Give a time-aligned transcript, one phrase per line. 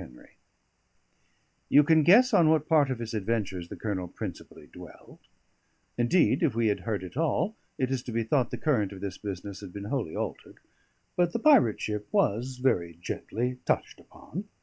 [0.00, 0.30] HENRY
[1.68, 5.18] You can guess on what part of his adventures the Colonel principally dwelled.
[5.98, 9.02] Indeed, if we had heard it all, it is to be thought the current of
[9.02, 10.56] this business had been wholly altered;
[11.16, 14.44] but the pirate ship was very gently touched upon.